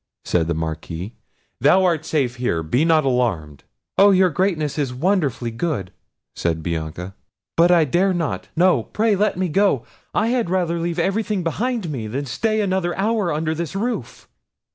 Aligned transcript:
said 0.25 0.47
the 0.47 0.55
Marquis. 0.55 1.13
"Thou 1.59 1.83
art 1.83 2.05
safe 2.05 2.37
here; 2.37 2.63
be 2.63 2.83
not 2.83 3.05
alarmed." 3.05 3.65
"Oh! 3.99 4.09
your 4.09 4.31
Greatness 4.31 4.79
is 4.79 4.91
wonderfully 4.91 5.51
good," 5.51 5.91
said 6.35 6.63
Bianca, 6.63 7.13
"but 7.55 7.69
I 7.69 7.85
dare 7.85 8.11
not—no, 8.11 8.81
pray 8.81 9.15
let 9.15 9.37
me 9.37 9.47
go—I 9.47 10.29
had 10.29 10.49
rather 10.49 10.79
leave 10.79 10.97
everything 10.97 11.43
behind 11.43 11.91
me, 11.91 12.07
than 12.07 12.25
stay 12.25 12.61
another 12.61 12.97
hour 12.97 13.31
under 13.31 13.53
this 13.53 13.75
roof." 13.75 14.27